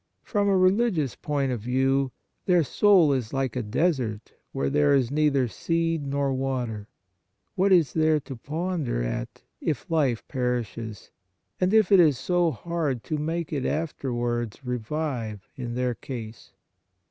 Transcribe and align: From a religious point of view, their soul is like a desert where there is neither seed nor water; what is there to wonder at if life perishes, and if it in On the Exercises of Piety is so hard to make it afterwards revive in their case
From 0.23 0.49
a 0.49 0.57
religious 0.57 1.15
point 1.15 1.51
of 1.51 1.59
view, 1.59 2.11
their 2.47 2.63
soul 2.63 3.13
is 3.13 3.33
like 3.33 3.55
a 3.55 3.61
desert 3.61 4.33
where 4.51 4.67
there 4.67 4.95
is 4.95 5.11
neither 5.11 5.47
seed 5.47 6.07
nor 6.07 6.33
water; 6.33 6.87
what 7.53 7.71
is 7.71 7.93
there 7.93 8.19
to 8.21 8.39
wonder 8.49 9.03
at 9.03 9.43
if 9.61 9.85
life 9.91 10.27
perishes, 10.27 11.11
and 11.59 11.71
if 11.71 11.91
it 11.91 11.99
in 11.99 11.99
On 11.99 12.05
the 12.05 12.07
Exercises 12.13 12.29
of 12.31 12.35
Piety 12.35 12.49
is 12.49 12.57
so 12.63 12.69
hard 12.71 13.03
to 13.03 13.17
make 13.19 13.53
it 13.53 13.65
afterwards 13.67 14.65
revive 14.65 15.47
in 15.55 15.75
their 15.75 15.93
case 15.93 16.51